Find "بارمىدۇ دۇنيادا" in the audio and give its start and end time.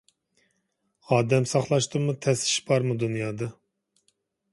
2.71-3.51